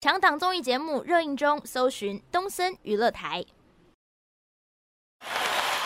[0.00, 3.44] 强档综艺节目热映中，搜寻东森娱乐台。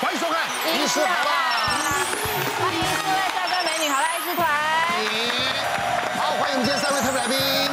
[0.02, 0.46] 欢迎收看
[0.84, 2.04] 《医师好啦》，
[2.60, 4.46] 欢迎各位帅哥美女好啦医师团。
[6.20, 7.71] 好，欢迎我们今天三位特别来宾。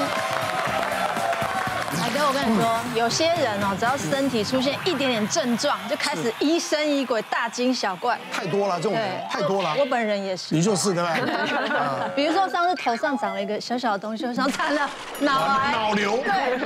[2.27, 8.19] 我跟你说，有些人哦，只要身体出现一点点症状，就开始疑神疑鬼、大惊小怪。
[8.31, 9.75] 太多了，这种人太多了。
[9.77, 10.53] 我本人也是。
[10.53, 11.15] 你就是对吧？
[12.15, 14.89] 比如说上次头上长了一个小小的东西，我想惨了，
[15.19, 16.17] 脑癌、脑瘤。
[16.17, 16.57] 对，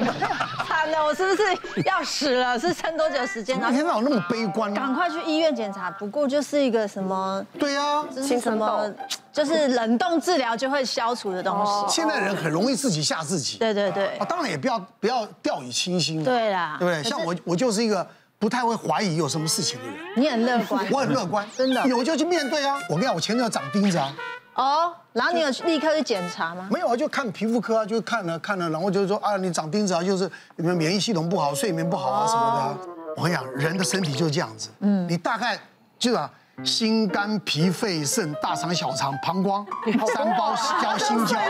[0.73, 1.43] 惨了，我是不是
[1.85, 2.57] 要死了？
[2.59, 3.55] 是撑多久时间？
[3.55, 4.73] 一天到晚那么悲观。
[4.73, 7.45] 赶快去医院检查，不过就是一个什么？
[7.59, 8.91] 对呀，这是什么？
[9.31, 11.95] 就是冷冻治疗就会消除的东西。
[11.95, 13.59] 现在人很容易自己吓自己。
[13.59, 14.17] 对对对。
[14.17, 16.23] 啊，当然也不要不要掉以轻心。
[16.23, 16.77] 对啦。
[16.79, 17.03] 对不对？
[17.07, 18.05] 像我，我就是一个
[18.39, 19.95] 不太会怀疑有什么事情的人。
[20.17, 20.85] 你很乐观。
[20.91, 21.87] 我很乐观，真的。
[21.87, 22.79] 有就去面对啊！
[22.89, 24.11] 我跟你讲，我前阵要长钉子啊。
[24.55, 24.93] 哦。
[25.13, 26.67] 然后你有立刻去检查吗？
[26.71, 32.89] 没有啊，就看皮肤科啊，就看了看了，然后就是说啊，你长钉子啊，就是你们免疫系统不好，睡眠不好啊什么的。
[33.17, 34.69] 我跟你讲，人的身体就是这样子。
[34.79, 35.07] 嗯。
[35.07, 35.59] 你大概
[35.97, 36.29] 就是啊。
[36.63, 39.65] 心肝脾肺肾大肠小肠膀胱
[40.15, 41.47] 三包交心焦，对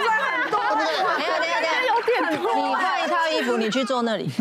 [0.50, 0.86] 不对？
[1.18, 4.32] 没有没有没有，你换一套衣服，你去坐那里。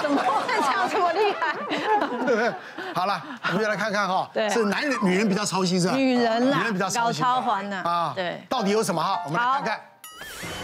[0.00, 2.54] 怎么会这样这么厉害？
[2.96, 5.94] 好了， 我们就来看看哈，是男人女人比较操心是吧？
[5.94, 7.22] 女人啦，女人比较操心。
[7.22, 8.12] 搞超环呢啊？
[8.16, 9.20] 对，到底有什么哈？
[9.26, 9.80] 我们来看看。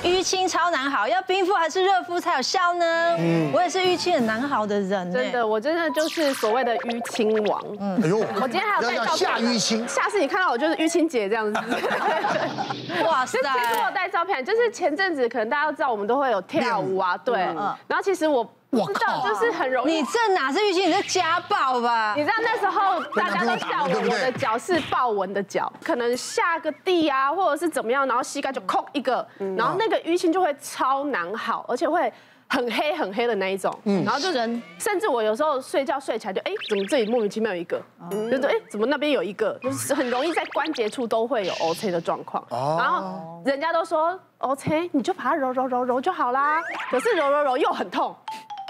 [0.02, 3.16] 淤青超难好，要冰敷还是热敷才有效呢？
[3.19, 5.12] 嗯，我也是淤青很难好的人。
[5.12, 7.62] 真的，我真的就是所谓的淤青王。
[7.78, 9.19] 嗯，哎呦，我今天还有带照片。
[9.19, 11.60] 下淤青，下次你看到我就是淤青姐这样子。
[13.05, 13.38] 哇塞！
[13.42, 13.44] 其
[13.75, 17.41] 实我有带照片，就是前阵子可能大家都知道我们都会有跳舞啊，对。
[17.86, 18.50] 然后其实我。
[18.73, 19.97] 我知道，就是很容易。
[19.97, 22.15] 你这哪是淤青，你这家暴吧？
[22.17, 29.27] 你知道那时候大家都笑我，我的脚是豹纹的脚，可能下个地啊，或者是怎么样，然后膝盖就扣一个，
[29.59, 32.11] 然后那个淤青就会超难好，而且会
[32.53, 33.75] 很黑很黑的那一种。
[33.84, 37.81] 嗯然后就人，甚至我有时候睡觉睡起来就，哎，怎么这里莫名其妙有一个？
[38.11, 39.59] 就是，哎，怎么那边有一个？
[39.62, 42.47] 就是很容易在关节处都会有 O C 的状况。
[42.50, 46.60] 然后人家都说 O C，你就把它揉揉揉揉就好啦。
[46.91, 48.15] 可是揉揉揉又很痛。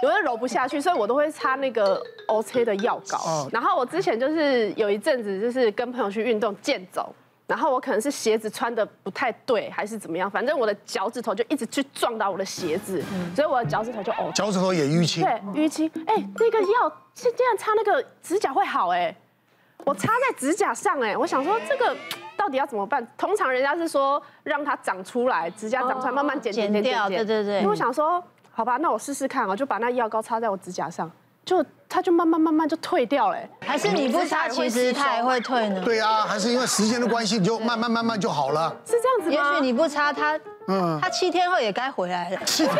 [0.01, 3.47] 有的揉不下去，所以我都会擦那个 OK 的药膏。
[3.53, 7.15] 然后我之前就是有一阵子就是跟朋友去运动健走，
[7.53, 12.99] 然后我可能是鞋子穿的不太对，还是怎么样，反正我的脚趾头就一直去撞到我的鞋子，
[13.35, 15.23] 所以我的脚趾头就哦，脚趾头也淤青。
[15.23, 15.87] 对，淤青。
[16.07, 19.15] 哎，那个药竟然擦那个指甲会好哎，
[19.85, 21.95] 我擦在指甲上哎，我想说这个
[22.35, 23.07] 到底要怎么办？
[23.15, 27.57] 通常人家是说让它长出来，指甲长出来慢慢剪剪剪掉，对对对。
[27.59, 28.23] 因为我想说。
[28.55, 31.11] 好吧，那我试试看啊，就把那药膏擦在我指甲上，
[31.45, 33.37] 就它就慢慢慢慢就退掉了。
[33.61, 35.81] 还是你不擦，其实它也会退呢？
[35.83, 38.75] 对啊，还是因为时间的关系，你就慢慢慢慢就好了。
[38.85, 39.51] 是这样子吗？
[39.51, 42.39] 也许你不擦它，嗯，它七天后也该回来了。
[42.45, 42.75] 七天。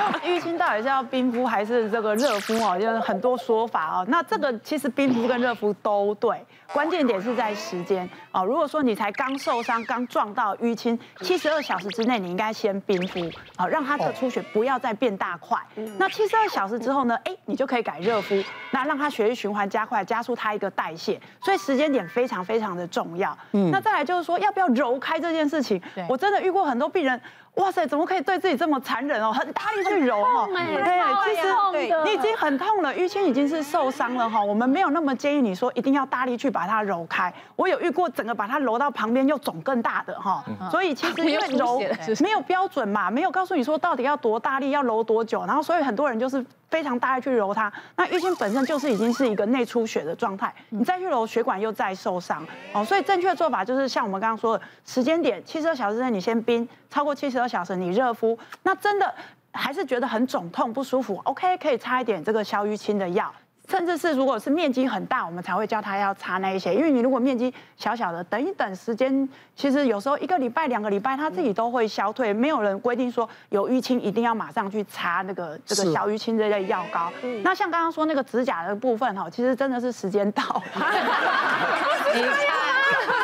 [0.24, 2.78] 淤青到底是要冰敷还是这个热敷哦？
[2.78, 4.06] 就是很多说法哦。
[4.08, 6.44] 那这个其实冰敷跟热敷都对。
[6.72, 8.42] 关键点是在时间哦。
[8.44, 15.58] 如果说你才刚受伤、刚撞到淤青，七十二小时之内你应该先冰敷，好让它的出血不要再变大块。
[15.98, 17.14] 那七十二小时之后呢？
[17.24, 21.20] 哎，你就可以改热敷，那让它血液循环加快，加速它一个代谢。
[21.42, 23.36] 所以时间点非常非常的重要。
[23.52, 23.70] 嗯。
[23.70, 25.78] 那再来就是说，要不要揉开这件事情？
[26.08, 27.20] 我真的遇过很多病人。
[27.56, 29.30] 哇塞，怎么可以对自己这么残忍哦？
[29.30, 34.42] 很大力去揉哦，对，其实你已经很痛了，淤青已经是受伤了哈。
[34.42, 37.32] 我们没有那么建议你说一定要大力去把它揉开。
[37.54, 41.78] 我有遇过整个把它揉到旁边又肿更大的哈，所以其实因为揉
[42.20, 46.44] 没有标准嘛，没有告诉你说到底要多大力，要揉多久，然后所以很多人就是。
[46.72, 52.42] 非常大力去揉它，那淤青本身就是已经是一个内出血的状态，你再去揉血管又再受伤
[52.72, 59.12] 哦，所以正确的做法就是像我们刚刚说的时间点，七十二小时内你先冰，超过七十二小时你热敷，那真的
[59.52, 63.30] 还是觉得很肿痛不舒服，OK 可以擦一点这个消淤青的药。
[63.68, 66.74] 甚至是如果是面积很大，我们才会叫他要擦那一些。
[66.74, 72.34] 因为你如果面积小小的，等一等时间，其实有时候一个礼拜、两个礼拜，他自己都会消退。
[72.34, 77.10] 没有人规定说有淤青一定要马上去擦那个这个小淤青这类药膏。
[77.42, 80.42] 那像刚刚说那个指甲的部分哈，其实真的是时间到。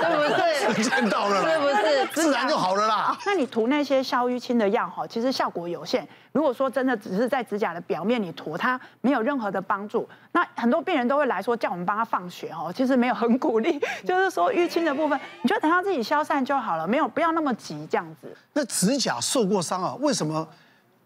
[0.00, 1.42] 是不是时间到了？
[1.42, 3.16] 是不是自然就好了啦？
[3.24, 6.06] 那你涂那些消淤青的药哈，其实效果有限。
[6.32, 10.08] 如果说真的只是在指甲的表面你涂，它没有任何的帮助。
[10.32, 18.36] 那很多病人都会来说叫我们帮他放血哦，其实没有很鼓励， 就是说淤青的部分，你就等它自己消散就好了，没有不要那么急这样子。
[18.52, 20.46] 那指甲受过伤啊，为什么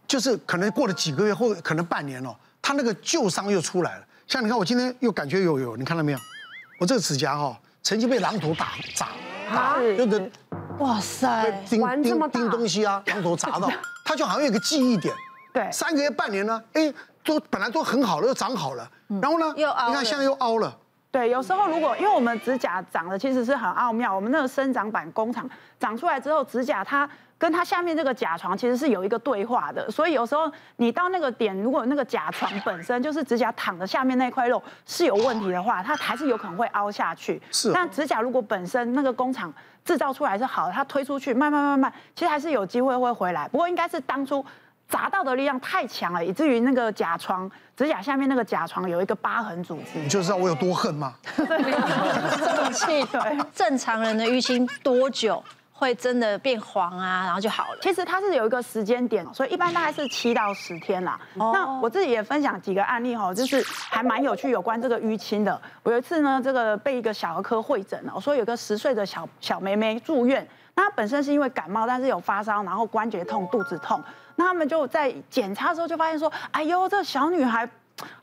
[0.07, 4.05] 就是可能过了几个月或可能半年哦，它那个旧伤又出来了？
[4.27, 6.19] 像你看我今天又感觉有有，你看到没有？
[6.79, 7.57] 我这个指甲哈。
[7.85, 9.09] 曾经被榔头打砸，
[9.53, 10.31] 打，有的
[10.82, 13.70] 哇塞，叮叮叮东西啊，羊头砸到，
[14.05, 15.14] 它就好像有一个记忆点。
[15.52, 15.70] 对。
[15.70, 16.93] 三个月、半年呢，哎，
[17.25, 18.90] 都本来都很好了，又长好了，
[19.20, 20.76] 然后呢，又凹你看现在又凹了。
[21.12, 25.49] 对，有时候如果因为我们指甲长得其实是很奥妙，我们那个生长板工厂
[25.79, 27.06] 长出来之后，指甲它
[27.37, 37.38] 跟它下面这个甲床其实是有一个对话的，所以有时候你到那个点，如果那个甲床本身就是指甲躺的下面那块肉是有问题的话，它还是有可能会凹下去。
[37.50, 39.53] 是哦但指甲如果本身那个工厂
[39.85, 43.47] 制造出来是好的，它推出去慢慢慢慢，其实还是有机会会回来。
[43.49, 44.43] 不过应该是当初。
[44.93, 49.99] 砸到的力量太强了，以至于那个甲床指甲下面那个甲床有一个疤痕组织。
[49.99, 51.15] 你就知道我有多恨吗？
[51.35, 53.03] 这么气。
[53.06, 55.43] 对，正常人的淤青多久
[55.73, 57.79] 会真的变黄啊，然后就好了？
[57.81, 61.19] 其实它是有一个时间点，所以一般大概是七到十天啦。
[61.35, 65.59] 那我自己也分享几个案例哈，就是还蛮有趣，有关这个淤青的。
[65.83, 74.03] 我有一次呢，这个被一个小儿科会诊了，我说有个十岁的小小妹妹住院，那本身是因为感冒，但是有发烧，然后关节痛、肚子痛，
[74.37, 77.69] 那他们就在检查的时候就发现说，哎呦，这小女孩。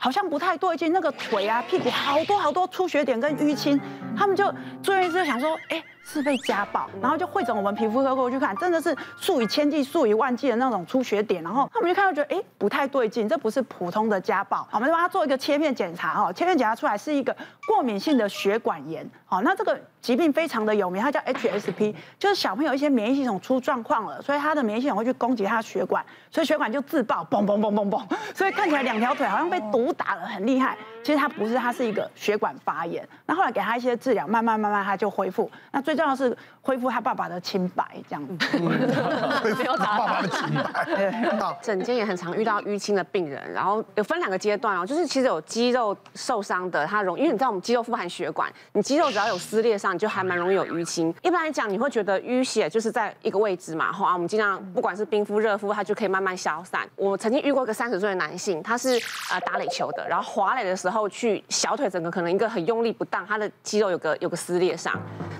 [0.02, 3.80] 好像不太对劲，那个腿啊、屁股好多好多出血点跟淤青，
[4.18, 4.52] 他们就
[4.82, 17.36] 住院医师想说，哎，是被家暴，然后就会诊我们皮肤科过去看，真的是数以千计、数以万计的那种出血点，然后他们就看到觉得，哎，不太对劲，这不是普通的家暴，我们就帮他做一个切片检查，哈，切片检查出来是一个
[17.68, 28.02] 过敏性的血管炎，好，那这个疾病非常的有名，它叫 HSP，就是小朋友一些免疫系统出状况了，所以他的免疫系统会去攻击他的血管，所以血管就自爆，嘣嘣嘣嘣嘣，
[28.34, 30.78] 所以看起来两条腿好像被毒不打了，很厉害。
[31.10, 33.04] 其实他不是，他是一个血管发炎。
[33.26, 35.50] 那后来给他一些治疗，慢慢慢慢他就恢复。
[35.72, 38.46] 那最重要的是恢复他爸爸的清白，这样子。
[39.42, 41.58] 恢复他爸爸的清白。
[41.64, 51.12] 整， 间也很常遇到淤青的病人，然后有分两个阶段哦，就是其实有肌肉受伤的，他容易，因为你知道我们肌肉富含血管，你肌肉只要有撕裂伤，你就还蛮容易有淤青。
[51.24, 56.88] 一般来讲，你会觉得淤血就是在一个位置嘛，哈，我们尽量不管是冰敷、热敷，它就可以慢慢消散。
[56.96, 58.90] 我曾经遇过一个三十岁的男性，他是
[59.32, 64.94] 呃打垒球的，然后滑垒的时候后去小腿整个可能一个很用力不当，他的肌肉有个有个撕裂伤。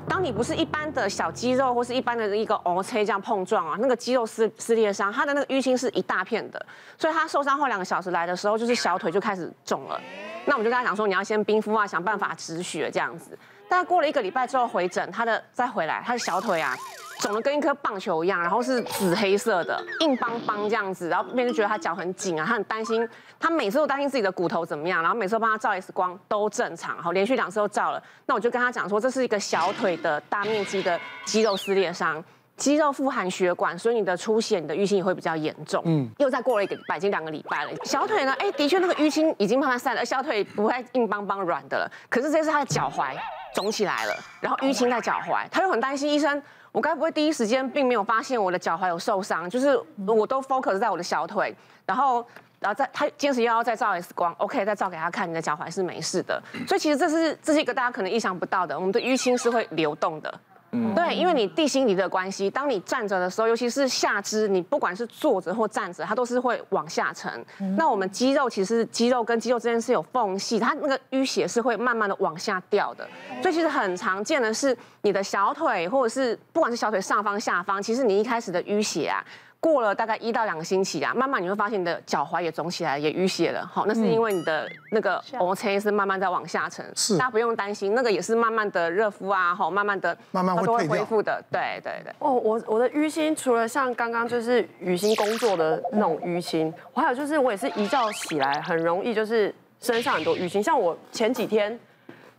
[0.08, 6.66] 当你不是一般的小肌肉或是一般的一个 O C 这样碰撞啊，那个肌肉撕撕裂伤，他的那个淤青是一大片的，
[6.98, 10.00] 所以他受伤后两个小时来的时候，就是小腿就开始肿了。
[10.46, 13.38] 那我们就跟他讲说，你要先冰敷啊，想办法止血这样子。
[13.68, 16.76] 但过了一个礼拜之后回诊，他的再回来，他的小腿啊
[17.20, 23.08] 肿的跟一颗棒球一样，然后是紫黑色的，硬邦邦这样子，然后别人就觉得他脚很紧啊，他很担心，
[23.40, 32.24] 他每次都担心自己的骨头怎么样，然后每次都帮他照 X 光都正常，好，连续两次都照了，那我就跟他讲说，这是一个小腿的大面积的肌肉撕裂伤。
[32.56, 35.82] 肌肉富含血管，所以你的出血、你的淤青也会比较严重。
[35.86, 37.72] 嗯，又再过了一个礼拜，已经两个礼拜了。
[37.86, 38.36] 小腿呢？
[38.38, 41.90] 哎，的确那个淤青已经慢慢散了，而小腿不会硬邦邦软的了。
[42.10, 43.16] 可是这是他的脚踝
[43.56, 49.50] 肿起来了，然后淤青在脚踝，他又很担心医生，我该不会第一时间并没有发现我的脚踝有受伤？
[49.50, 51.56] 就是我都 focus 在我的小腿，
[51.86, 52.26] 然后
[52.60, 56.42] 然后再他坚持要要再照 X 光，OK，再照给他看，你的脚踝是没事的。
[56.68, 60.40] 所以其实这是这是一个大家可能意想不到的，我们的淤青是会流动的。
[60.72, 67.32] 嗯，对，因为你地心引力的关系，当你站着的时候，尤其是下肢，你不管是坐着或站着，它都是会往下沉。
[67.60, 73.08] 嗯、那我们肌肉其实肌肉跟肌肉之间是有缝隙，它那个淤血是会慢慢的往下掉的。
[73.42, 79.24] 所以其实很常见的是，你的小腿或者是不管是小腿上方下方，其实你一开始的淤血啊。
[79.62, 83.66] 过了大概一到两个星期啊，慢慢你会发现你的脚踝也肿起来，也淤血了。
[83.66, 86.86] 好，那是因为你的那个 O C 是慢慢在往下沉。
[86.96, 91.44] 是，大家不用担心，那个也是慢慢的热敷啊，好，慢慢的，慢慢会恢复的。
[91.52, 92.14] 对对对。
[92.20, 101.78] 哦，我我的淤青除了像刚刚就是雨欣工作的那种淤青，我还有就是我也是一觉起来很容易就是身上很多淤青，像我前几天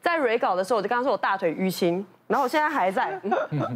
[0.00, 2.06] 在 re 稿的时候，我就刚刚说我大腿淤青。
[2.30, 3.20] 然后我现在还在，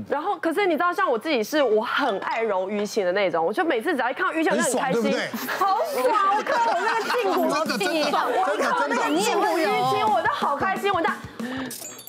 [0.08, 5.18] 然后可是你知道，像我自己是我很爱揉淤青的那种，我就每次只要一看到淤青，我就很开心，
[5.58, 6.36] 好爽！
[6.36, 10.92] 我看我那个胫骨底，我看到那个胫骨淤青，我都好开心。
[10.94, 11.16] 我这样，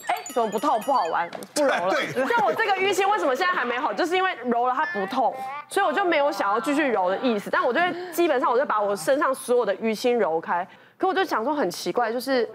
[0.06, 0.80] 哎，怎么不痛？
[0.82, 1.96] 不好玩，不揉了。
[2.30, 3.92] 像我这个淤青，为什么现在还没好？
[3.92, 5.34] 就是因为揉了它不痛，
[5.68, 7.50] 所以我就没有想要继续揉的意思。
[7.50, 10.68] 但我就会基本上，我就把我身上所有的淤青揉开。
[10.96, 12.48] 可我就想说很奇怪，就是。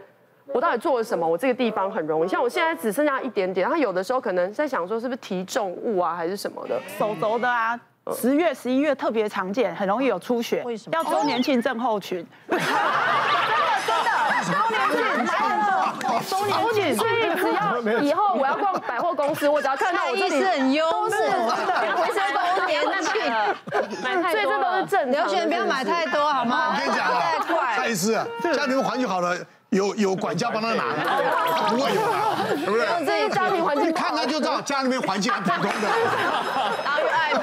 [0.52, 1.26] 我到底做了什么？
[1.26, 7.78] 我这个地方很容易，像我现在只剩下一点点，然后有的时候可能在想说是不是提重物啊，还是什么的，手肘的啊，
[8.12, 10.62] 十月、十一月特别常见，很容易有出血。
[10.64, 10.97] 为什么？
[10.97, 12.26] 要周年庆症候群。
[14.54, 15.71] 周年庆来很多。
[16.28, 17.59] 周年庆，所以只要
[18.00, 21.23] 以后我要逛百货公司，我只要看到我这里意思很幽默，都是
[21.97, 22.21] 回收
[22.57, 23.12] 周年庆，
[24.02, 25.23] 买太多，所以这都是正常。
[25.23, 26.73] 刘璇不要买太多好吗？
[26.75, 29.37] 我跟你讲啊，蔡医师啊，家庭环境好了，
[29.71, 30.83] 有有管家帮他拿，
[31.71, 32.87] 不会有的，对不对？
[33.07, 35.88] 这些家庭环境看他就知道家里面环境很普通的，
[36.85, 37.40] 然后又爱买。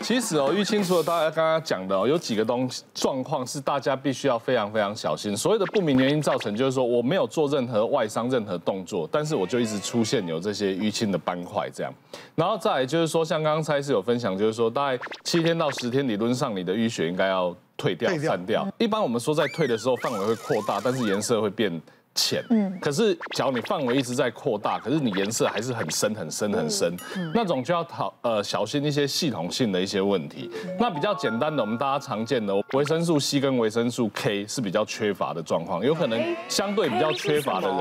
[0.00, 5.36] 其实哦，淤青除了大家刚刚讲的哦，有几个东西状况是大家必须要非常非常小心。
[5.36, 11.92] 所谓的不明原因造成，就是说我没有做任何外伤、任何动作，但是我就一直出现有这些淤青的斑块这样。
[12.34, 18.66] 然后再来就是说，像刚刚蔡医师有分享，就是说大概七天到十天，理论上你的淤血应该要退掉、散掉。
[18.78, 21.80] 一般我们说在退的时候范围会扩大，但是颜色会变。
[22.20, 26.94] 浅，嗯，可是假如你范围一直在扩大，可是你颜色还是很深很深很深，
[27.34, 30.50] 那种就要讨呃小心一些系统性的一些问题。
[30.78, 37.78] 那比较简单的，我们大家常见的维生素 C 跟维生素 K 是比较缺乏的状况，有可能相对比较缺乏的人，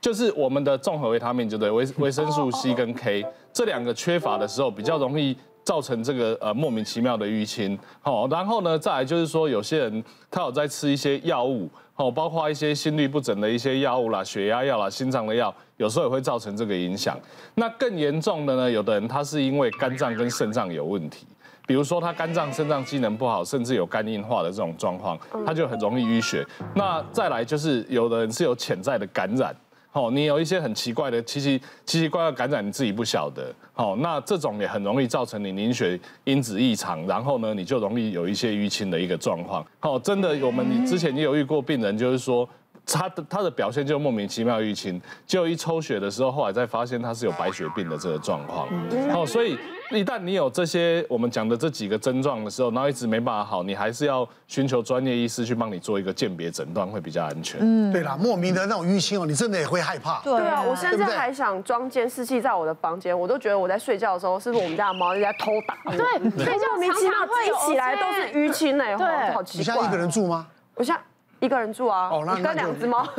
[0.00, 5.36] 就是我们的综合维他命，就对维维生素 C 跟 K 这两个缺乏的时候，比较容易
[5.68, 7.78] 造成这个呃莫名其妙的淤青。
[8.00, 11.68] 好，然后呢，再来就是说有些人他有在吃一些药物。
[11.96, 17.18] 哦，包括一些心律不整的一些药物啦、血压药啦、心脏的药，有时候也会造成这个影响。
[17.56, 21.26] 那更严重的呢，有的人他是因为肝脏跟肾脏有问题，
[21.66, 26.46] 比如说他肝脏、肾脏机能不好，甚至有肝硬化的这种状况，他就很容易淤血。
[26.72, 29.52] 那再来就是有的人是有潜在的感染。
[29.92, 33.52] 哦，你有一些很奇怪的奇奇奇奇怪怪感染，你自己不晓得。
[33.72, 39.66] 好，那这种也很容易造成你凝血因子异常，然后呢，你就容易有一些淤青的一个状况。
[39.80, 42.48] 好，真的，我们你之前也有遇过病人，就是说。
[42.92, 48.66] 他的他的表现就莫名其妙淤青，就一抽血的时候，后来再发现他是有白血病的这个状况。
[49.14, 49.58] 哦，所以
[49.90, 57.60] 一旦你有这些我们讲的这几个症状的时候，然后一直没办法好，你还是要寻求专业医师去帮你做一个鉴别诊断，会比较安全。
[57.62, 60.20] 嗯，对啦，莫名的那种淤青哦，你真的也会害怕。
[60.22, 65.90] 对啊，我甚至还想装监视器在我的房间，我都觉得我在睡觉的时候，是不是我们家的猫在偷打？
[65.90, 65.98] 对，
[66.42, 67.14] 睡觉莫名其妙
[67.44, 69.60] 一起来都是淤青哎，对，好奇怪。
[69.60, 70.46] 你现在一个人住吗？
[70.74, 71.00] 我现在。
[71.40, 73.06] 一个人住啊，你跟两只猫。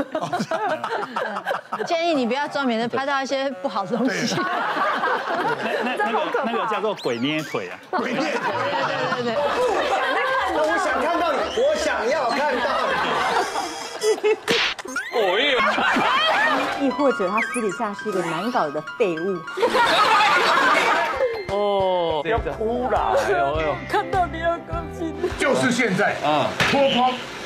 [1.87, 4.35] 建议你不要装，免得 拍到一些不好的东西。
[5.83, 7.79] 那那个那个叫做鬼捏腿啊。
[7.91, 8.29] 鬼捏腿。
[8.33, 9.35] 对对对对。
[10.51, 12.93] 我想看到你，我想要看到你。
[15.13, 15.55] 我也。
[16.85, 19.37] 亦或者他私底下是一个难搞的废物。
[21.51, 25.15] 哦，不要哭了，哎呦哎呦，看到你要高兴。
[25.37, 27.13] 就是现在啊，脱光。